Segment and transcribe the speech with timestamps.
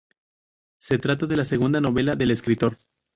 [0.81, 2.79] Se trata de la segunda novela del escritor.